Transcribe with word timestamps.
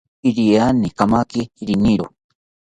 Iriani 0.29 0.87
kamaki 0.97 1.41
riniro 1.67 2.05